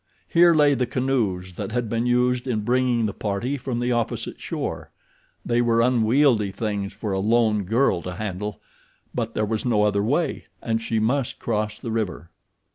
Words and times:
Here 0.27 0.55
lay 0.55 0.73
the 0.73 0.87
canoes 0.87 1.53
that 1.57 1.71
had 1.73 1.87
been 1.87 2.07
used 2.07 2.47
in 2.47 2.61
bringing 2.61 3.05
the 3.05 3.13
party 3.13 3.55
from 3.55 3.77
the 3.79 3.91
opposite 3.91 4.41
shore. 4.41 4.89
They 5.45 5.61
were 5.61 5.79
unwieldy 5.79 6.51
things 6.51 6.91
for 6.91 7.11
a 7.11 7.19
lone 7.19 7.65
girl 7.65 8.01
to 8.01 8.15
handle, 8.15 8.59
but 9.13 9.35
there 9.35 9.45
was 9.45 9.63
no 9.63 9.83
other 9.83 10.01
way 10.01 10.45
and 10.59 10.81
she 10.81 10.97
must 10.97 11.37
cross 11.37 11.77
the 11.77 11.91
river. 11.91 12.31